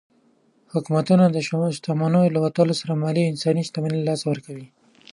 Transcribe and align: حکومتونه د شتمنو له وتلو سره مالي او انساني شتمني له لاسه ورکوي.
حکومتونه 0.73 1.23
د 1.29 1.37
شتمنو 1.77 2.21
له 2.33 2.39
وتلو 2.45 2.73
سره 2.81 2.93
مالي 3.01 3.21
او 3.23 3.29
انساني 3.33 3.61
شتمني 3.67 3.97
له 3.99 4.05
لاسه 4.09 4.25
ورکوي. 4.27 4.67